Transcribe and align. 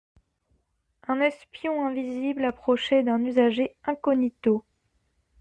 Un 1.07 1.19
espion 1.21 1.85
invisible 1.85 2.45
approchait 2.45 3.03
d'un 3.03 3.23
usager 3.23 3.75
incognito. 3.83 4.65